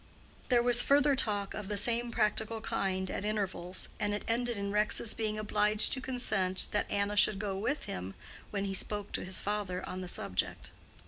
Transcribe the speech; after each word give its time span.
There 0.49 0.63
was 0.63 0.81
further 0.81 1.15
talk 1.15 1.53
of 1.53 1.67
the 1.67 1.77
same 1.77 2.09
practical 2.09 2.59
kind 2.59 3.11
at 3.11 3.23
intervals, 3.23 3.87
and 3.99 4.15
it 4.15 4.23
ended 4.27 4.57
in 4.57 4.71
Rex's 4.71 5.13
being 5.13 5.37
obliged 5.37 5.93
to 5.93 6.01
consent 6.01 6.65
that 6.71 6.89
Anna 6.89 7.15
should 7.15 7.37
go 7.37 7.55
with 7.55 7.83
him 7.83 8.15
when 8.49 8.65
he 8.65 8.73
spoke 8.73 9.11
to 9.11 9.23
his 9.23 9.41
father 9.41 9.87
on 9.87 10.01
the 10.01 10.07
subject. 10.07 10.71